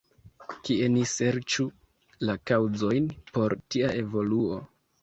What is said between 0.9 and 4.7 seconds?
ni serĉu la kaŭzojn por tia evoluo?